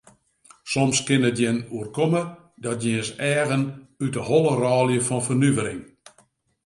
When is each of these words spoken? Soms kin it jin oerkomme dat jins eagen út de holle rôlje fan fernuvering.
Soms 0.71 0.97
kin 1.07 1.27
it 1.29 1.39
jin 1.41 1.59
oerkomme 1.75 2.21
dat 2.65 2.81
jins 2.85 3.09
eagen 3.33 3.63
út 4.03 4.13
de 4.15 4.21
holle 4.29 4.53
rôlje 4.61 4.99
fan 5.07 5.25
fernuvering. 5.27 5.81